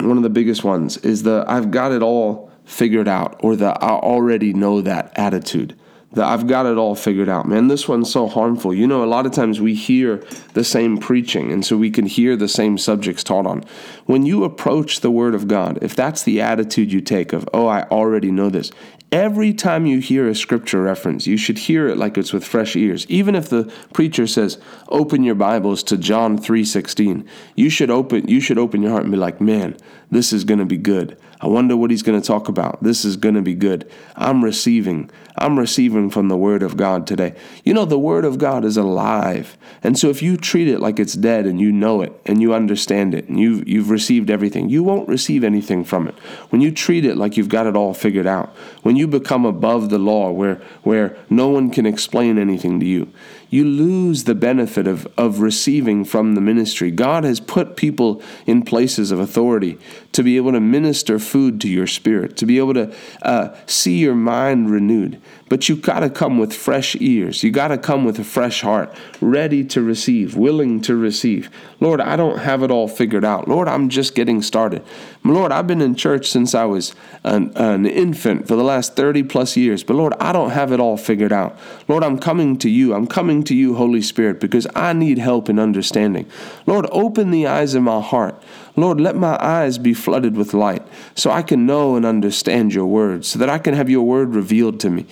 one 0.00 0.16
of 0.16 0.22
the 0.22 0.30
biggest 0.30 0.64
ones, 0.64 0.96
is 0.98 1.24
the 1.24 1.44
I've 1.48 1.70
got 1.70 1.92
it 1.92 2.02
all 2.02 2.50
figured 2.64 3.08
out 3.08 3.36
or 3.40 3.56
the 3.56 3.70
I 3.70 3.90
already 3.90 4.52
know 4.52 4.80
that 4.80 5.12
attitude 5.16 5.76
that 6.14 6.26
I've 6.26 6.46
got 6.46 6.66
it 6.66 6.78
all 6.78 6.94
figured 6.94 7.28
out. 7.28 7.46
Man, 7.46 7.68
this 7.68 7.88
one's 7.88 8.10
so 8.10 8.26
harmful. 8.26 8.72
You 8.72 8.86
know, 8.86 9.04
a 9.04 9.06
lot 9.06 9.26
of 9.26 9.32
times 9.32 9.60
we 9.60 9.74
hear 9.74 10.24
the 10.54 10.64
same 10.64 10.98
preaching, 10.98 11.52
and 11.52 11.64
so 11.64 11.76
we 11.76 11.90
can 11.90 12.06
hear 12.06 12.36
the 12.36 12.48
same 12.48 12.78
subjects 12.78 13.24
taught 13.24 13.46
on. 13.46 13.64
When 14.06 14.24
you 14.24 14.44
approach 14.44 15.00
the 15.00 15.10
Word 15.10 15.34
of 15.34 15.48
God, 15.48 15.78
if 15.82 15.94
that's 15.94 16.22
the 16.22 16.40
attitude 16.40 16.92
you 16.92 17.00
take 17.00 17.32
of, 17.32 17.48
oh, 17.52 17.66
I 17.66 17.82
already 17.84 18.30
know 18.30 18.48
this, 18.48 18.70
every 19.14 19.52
time 19.52 19.86
you 19.86 20.00
hear 20.00 20.28
a 20.28 20.34
scripture 20.34 20.82
reference, 20.82 21.24
you 21.24 21.36
should 21.36 21.56
hear 21.56 21.88
it 21.88 21.96
like 21.96 22.18
it's 22.18 22.32
with 22.32 22.44
fresh 22.44 22.74
ears. 22.74 23.06
Even 23.08 23.36
if 23.36 23.48
the 23.48 23.72
preacher 23.92 24.26
says, 24.26 24.58
open 24.88 25.22
your 25.22 25.36
Bibles 25.36 25.84
to 25.84 25.96
John 25.96 26.36
3.16, 26.36 27.24
you 27.54 27.70
should 27.70 27.90
open 27.90 28.26
you 28.26 28.40
should 28.40 28.58
open 28.58 28.82
your 28.82 28.90
heart 28.90 29.04
and 29.04 29.12
be 29.12 29.18
like, 29.18 29.40
man, 29.40 29.76
this 30.10 30.32
is 30.32 30.44
gonna 30.44 30.66
be 30.66 30.76
good. 30.76 31.16
I 31.44 31.46
wonder 31.46 31.76
what 31.76 31.90
he's 31.90 32.02
going 32.02 32.18
to 32.18 32.26
talk 32.26 32.48
about. 32.48 32.82
This 32.82 33.04
is 33.04 33.18
going 33.18 33.34
to 33.34 33.42
be 33.42 33.54
good. 33.54 33.90
I'm 34.16 34.42
receiving. 34.42 35.10
I'm 35.36 35.58
receiving 35.58 36.08
from 36.08 36.28
the 36.28 36.38
Word 36.38 36.62
of 36.62 36.78
God 36.78 37.06
today. 37.06 37.34
You 37.64 37.74
know, 37.74 37.84
the 37.84 37.98
Word 37.98 38.24
of 38.24 38.38
God 38.38 38.64
is 38.64 38.78
alive. 38.78 39.58
And 39.82 39.98
so 39.98 40.08
if 40.08 40.22
you 40.22 40.38
treat 40.38 40.68
it 40.68 40.80
like 40.80 40.98
it's 40.98 41.12
dead 41.12 41.44
and 41.44 41.60
you 41.60 41.70
know 41.70 42.00
it 42.00 42.18
and 42.24 42.40
you 42.40 42.54
understand 42.54 43.14
it 43.14 43.28
and 43.28 43.38
you've, 43.38 43.68
you've 43.68 43.90
received 43.90 44.30
everything, 44.30 44.70
you 44.70 44.82
won't 44.82 45.06
receive 45.06 45.44
anything 45.44 45.84
from 45.84 46.08
it. 46.08 46.14
When 46.48 46.62
you 46.62 46.72
treat 46.72 47.04
it 47.04 47.18
like 47.18 47.36
you've 47.36 47.50
got 47.50 47.66
it 47.66 47.76
all 47.76 47.92
figured 47.92 48.26
out, 48.26 48.48
when 48.80 48.96
you 48.96 49.06
become 49.06 49.44
above 49.44 49.90
the 49.90 49.98
law 49.98 50.30
where, 50.32 50.62
where 50.82 51.14
no 51.28 51.48
one 51.48 51.68
can 51.68 51.84
explain 51.84 52.38
anything 52.38 52.80
to 52.80 52.86
you, 52.86 53.12
you 53.54 53.64
lose 53.64 54.24
the 54.24 54.34
benefit 54.34 54.88
of, 54.88 55.06
of 55.16 55.38
receiving 55.38 56.04
from 56.04 56.34
the 56.34 56.40
ministry. 56.40 56.90
God 56.90 57.22
has 57.22 57.38
put 57.38 57.76
people 57.76 58.20
in 58.46 58.62
places 58.62 59.12
of 59.12 59.20
authority 59.20 59.78
to 60.10 60.24
be 60.24 60.36
able 60.36 60.50
to 60.50 60.60
minister 60.60 61.20
food 61.20 61.60
to 61.60 61.68
your 61.68 61.86
spirit, 61.86 62.36
to 62.38 62.46
be 62.46 62.58
able 62.58 62.74
to 62.74 62.92
uh, 63.22 63.54
see 63.66 63.98
your 63.98 64.16
mind 64.16 64.72
renewed. 64.72 65.22
But 65.48 65.68
you 65.68 65.76
got 65.76 66.00
to 66.00 66.10
come 66.10 66.38
with 66.38 66.52
fresh 66.52 66.96
ears. 66.96 67.44
You 67.44 67.52
got 67.52 67.68
to 67.68 67.78
come 67.78 68.04
with 68.04 68.18
a 68.18 68.24
fresh 68.24 68.62
heart, 68.62 68.92
ready 69.20 69.64
to 69.66 69.82
receive, 69.82 70.36
willing 70.36 70.80
to 70.82 70.96
receive. 70.96 71.48
Lord, 71.78 72.00
I 72.00 72.16
don't 72.16 72.38
have 72.38 72.64
it 72.64 72.72
all 72.72 72.88
figured 72.88 73.24
out. 73.24 73.46
Lord, 73.46 73.68
I'm 73.68 73.88
just 73.88 74.16
getting 74.16 74.42
started. 74.42 74.84
Lord, 75.22 75.52
I've 75.52 75.66
been 75.66 75.80
in 75.80 75.94
church 75.94 76.28
since 76.28 76.54
I 76.54 76.64
was 76.64 76.94
an, 77.22 77.52
an 77.56 77.86
infant 77.86 78.48
for 78.48 78.56
the 78.56 78.64
last 78.64 78.96
30 78.96 79.22
plus 79.24 79.56
years. 79.56 79.84
But 79.84 79.94
Lord, 79.94 80.14
I 80.18 80.32
don't 80.32 80.50
have 80.50 80.72
it 80.72 80.80
all 80.80 80.96
figured 80.96 81.32
out. 81.32 81.56
Lord, 81.86 82.02
I'm 82.02 82.18
coming 82.18 82.56
to 82.58 82.68
you. 82.68 82.94
I'm 82.94 83.06
coming 83.06 83.43
to 83.46 83.54
you, 83.54 83.74
Holy 83.74 84.02
Spirit, 84.02 84.40
because 84.40 84.66
I 84.74 84.92
need 84.92 85.18
help 85.18 85.48
in 85.48 85.58
understanding. 85.58 86.28
Lord, 86.66 86.86
open 86.90 87.30
the 87.30 87.46
eyes 87.46 87.74
of 87.74 87.82
my 87.82 88.00
heart. 88.00 88.42
Lord, 88.76 89.00
let 89.00 89.16
my 89.16 89.36
eyes 89.40 89.78
be 89.78 89.94
flooded 89.94 90.36
with 90.36 90.54
light 90.54 90.82
so 91.14 91.30
I 91.30 91.42
can 91.42 91.66
know 91.66 91.96
and 91.96 92.04
understand 92.04 92.74
your 92.74 92.86
word, 92.86 93.24
so 93.24 93.38
that 93.38 93.48
I 93.48 93.58
can 93.58 93.74
have 93.74 93.88
your 93.88 94.04
word 94.04 94.34
revealed 94.34 94.80
to 94.80 94.90
me 94.90 95.06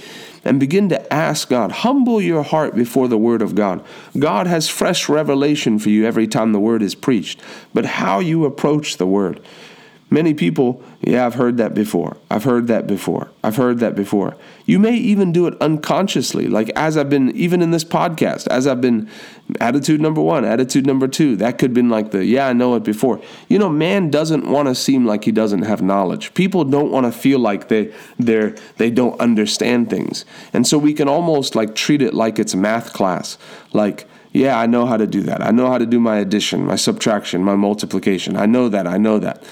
and 0.45 0.59
begin 0.59 0.89
to 0.89 1.13
ask 1.13 1.49
God. 1.49 1.71
Humble 1.71 2.21
your 2.21 2.43
heart 2.43 2.75
before 2.75 3.09
the 3.09 3.19
Word 3.19 3.43
of 3.43 3.55
God. 3.55 3.85
God 4.19 4.47
has 4.47 4.69
fresh 4.69 5.09
revelation 5.09 5.79
for 5.79 5.91
you 5.91 6.05
every 6.05 6.27
time 6.27 6.53
the 6.53 6.61
Word 6.61 6.83
is 6.83 6.95
preached, 6.95 7.41
but 7.73 7.85
how 7.85 8.19
you 8.19 8.45
approach 8.45 8.97
the 8.97 9.07
Word. 9.07 9.41
Many 10.13 10.35
people, 10.35 10.83
yeah, 11.01 11.25
I've 11.25 11.37
heard 11.37 11.57
that 11.57 11.73
before. 11.73 12.19
I've 12.31 12.45
heard 12.45 12.67
that 12.67 12.87
before. 12.87 13.31
I've 13.43 13.57
heard 13.57 13.79
that 13.79 13.97
before. 13.97 14.37
You 14.67 14.79
may 14.79 14.95
even 14.95 15.33
do 15.33 15.47
it 15.47 15.55
unconsciously, 15.59 16.49
like 16.49 16.69
as 16.77 16.99
I've 16.99 17.09
been, 17.09 17.35
even 17.35 17.63
in 17.63 17.71
this 17.71 17.83
podcast, 17.83 18.47
as 18.49 18.67
I've 18.67 18.83
been, 18.83 19.09
attitude 19.59 20.03
number 20.03 20.21
one, 20.21 20.45
attitude 20.45 20.85
number 20.87 21.09
two. 21.09 21.37
That 21.37 21.57
could 21.57 21.71
have 21.71 21.75
been 21.75 21.89
like 21.89 22.11
the, 22.11 22.27
yeah, 22.27 22.47
I 22.47 22.53
know 22.53 22.75
it 22.75 22.85
before. 22.85 23.23
You 23.49 23.59
know, 23.59 23.71
man 23.71 24.11
doesn't 24.11 24.47
want 24.47 24.69
to 24.69 24.75
seem 24.75 25.07
like 25.07 25.25
he 25.25 25.33
doesn't 25.33 25.63
have 25.63 25.81
knowledge. 25.81 26.35
People 26.35 26.65
don't 26.65 26.93
want 26.93 27.07
to 27.07 27.13
feel 27.13 27.39
like 27.39 27.69
they 27.69 27.91
they're 28.19 28.55
they 28.77 28.91
don't 28.91 29.19
understand 29.19 29.89
things, 29.89 30.27
and 30.53 30.67
so 30.67 30.77
we 30.77 30.93
can 30.93 31.09
almost 31.09 31.55
like 31.55 31.75
treat 31.75 32.03
it 32.03 32.13
like 32.13 32.39
it's 32.39 32.55
math 32.55 32.93
class, 32.93 33.39
like 33.73 34.07
Yeah, 34.33 34.59
I 34.59 34.67
know 34.67 34.87
how 34.87 34.97
to 34.97 35.07
do 35.07 35.23
that. 35.23 35.43
I 35.43 35.51
know 35.51 35.69
how 35.69 35.79
to 35.79 35.87
do 35.87 36.01
my 36.01 36.17
addition, 36.17 36.65
my 36.65 36.77
subtraction, 36.77 37.45
my 37.45 37.57
multiplication. 37.57 38.37
I 38.37 38.47
know 38.47 38.69
that. 38.69 38.87
I 38.87 38.99
know 38.99 39.19
that. 39.19 39.43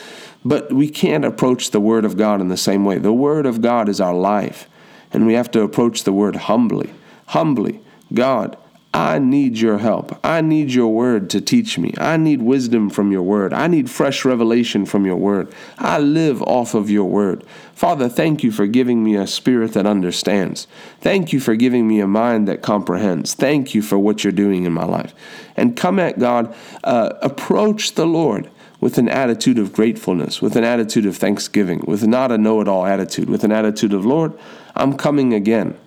But 0.45 0.73
we 0.73 0.89
can't 0.89 1.25
approach 1.25 1.71
the 1.71 1.81
Word 1.81 2.05
of 2.05 2.17
God 2.17 2.41
in 2.41 2.49
the 2.49 2.57
same 2.57 2.85
way. 2.85 2.99
The 2.99 3.13
Word 3.13 3.47
of 3.47 3.61
God 3.61 3.89
is 3.89 4.01
our 4.01 4.15
life, 4.15 4.69
and 5.13 5.27
we 5.27 5.35
have 5.35 5.51
to 5.53 5.63
approach 5.63 6.05
the 6.05 6.13
Word 6.13 6.37
humbly. 6.37 6.93
Humbly. 7.27 7.81
God, 8.13 8.57
I 8.93 9.21
need 9.21 9.59
your 9.59 9.79
help. 9.79 10.19
I 10.25 10.41
need 10.41 10.73
your 10.73 10.93
word 10.93 11.31
to 11.31 11.41
teach 11.41 11.79
me. 11.79 11.95
I 11.97 12.17
need 12.17 12.43
wisdom 12.43 12.91
from 12.91 13.13
your 13.13 13.23
word. 13.23 13.53
I 13.53 13.69
need 13.69 13.89
fresh 13.89 14.25
revelation 14.25 14.85
from 14.85 15.07
your 15.07 15.17
word. 15.17 15.53
I 15.79 16.01
live 16.01 16.43
off 16.43 16.75
of 16.75 16.91
your 16.91 17.05
word. 17.05 17.45
Father, 17.73 18.09
thank 18.09 18.43
you 18.43 18.51
for 18.51 18.67
giving 18.67 19.05
me 19.05 19.15
a 19.15 19.29
spirit 19.29 19.75
that 19.75 19.87
understands. 19.87 20.67
Thank 21.01 21.33
you 21.33 21.39
for 21.39 21.55
giving 21.55 21.87
me 21.87 22.01
a 22.01 22.09
mind 22.09 22.49
that 22.49 22.63
comprehends. 22.63 23.33
Thank 23.35 23.77
you 23.77 23.83
for 23.83 23.97
what 23.97 24.25
you're 24.25 24.33
doing 24.33 24.65
in 24.65 24.73
my 24.73 24.87
life. 24.87 25.15
And 25.57 25.77
come 25.77 26.01
at 26.01 26.19
God, 26.19 26.53
uh, 26.83 27.11
approach 27.23 27.95
the 27.95 28.07
Lord 28.07 28.51
with 28.81 28.99
an 28.99 29.09
attitude 29.09 29.59
of 29.59 29.73
gratefulness, 29.73 30.41
with 30.41 30.57
an 30.57 30.65
attitude 30.65 31.07
of 31.07 31.17
thanksgiving, 31.17 31.83
with 31.87 32.07
not 32.07 32.33
a 32.33 32.39
know 32.39 32.61
it 32.61 32.69
all 32.69 32.87
attitude, 32.87 33.29
with 33.29 33.45
an 33.45 33.53
attitude 33.53 33.93
of, 33.93 34.07
Lord, 34.07 34.33
I'm 34.75 34.97
coming 34.97 35.35
again. 35.35 35.79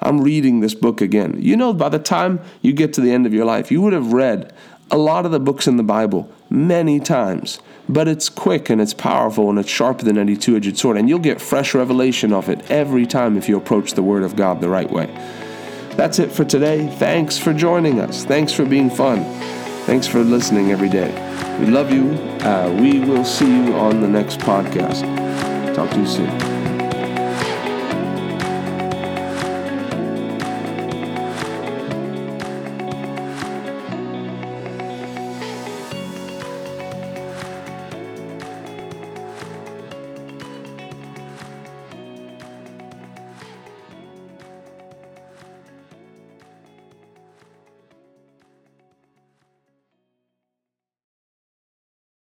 I'm 0.00 0.20
reading 0.20 0.60
this 0.60 0.74
book 0.74 1.00
again. 1.00 1.36
You 1.40 1.56
know, 1.56 1.72
by 1.72 1.88
the 1.88 1.98
time 1.98 2.40
you 2.60 2.72
get 2.72 2.92
to 2.94 3.00
the 3.00 3.12
end 3.12 3.24
of 3.24 3.32
your 3.32 3.44
life, 3.44 3.70
you 3.70 3.80
would 3.80 3.92
have 3.92 4.12
read 4.12 4.52
a 4.90 4.98
lot 4.98 5.24
of 5.24 5.32
the 5.32 5.40
books 5.40 5.66
in 5.66 5.76
the 5.76 5.82
Bible 5.82 6.30
many 6.50 7.00
times. 7.00 7.60
But 7.88 8.08
it's 8.08 8.28
quick 8.28 8.68
and 8.68 8.80
it's 8.80 8.94
powerful 8.94 9.48
and 9.48 9.58
it's 9.58 9.70
sharper 9.70 10.04
than 10.04 10.18
any 10.18 10.36
two 10.36 10.56
edged 10.56 10.76
sword. 10.76 10.96
And 10.96 11.08
you'll 11.08 11.18
get 11.18 11.40
fresh 11.40 11.74
revelation 11.74 12.32
of 12.32 12.48
it 12.48 12.70
every 12.70 13.06
time 13.06 13.36
if 13.36 13.48
you 13.48 13.56
approach 13.56 13.94
the 13.94 14.02
Word 14.02 14.22
of 14.22 14.36
God 14.36 14.60
the 14.60 14.68
right 14.68 14.90
way. 14.90 15.06
That's 15.96 16.18
it 16.18 16.32
for 16.32 16.44
today. 16.44 16.88
Thanks 16.98 17.38
for 17.38 17.52
joining 17.52 18.00
us. 18.00 18.24
Thanks 18.24 18.52
for 18.52 18.64
being 18.64 18.90
fun. 18.90 19.24
Thanks 19.84 20.06
for 20.06 20.22
listening 20.22 20.72
every 20.72 20.88
day. 20.88 21.41
We 21.60 21.66
love 21.66 21.92
you. 21.92 22.10
Uh, 22.40 22.74
we 22.80 23.00
will 23.00 23.24
see 23.24 23.46
you 23.46 23.74
on 23.74 24.00
the 24.00 24.08
next 24.08 24.38
podcast. 24.40 25.02
Talk 25.74 25.90
to 25.90 25.98
you 25.98 26.06
soon. 26.06 26.61